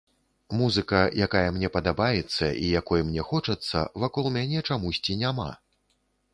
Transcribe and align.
Музыка, 0.61 1.01
якая 1.25 1.43
мне 1.57 1.69
падабаецца 1.75 2.49
і 2.63 2.65
якой 2.81 3.05
мне 3.11 3.29
хочацца, 3.29 3.87
вакол 4.05 4.25
мяне 4.41 4.67
чамусьці 4.69 5.21
няма. 5.25 5.51